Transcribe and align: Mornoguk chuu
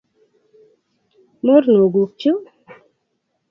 Mornoguk 1.45 2.09
chuu 2.19 2.39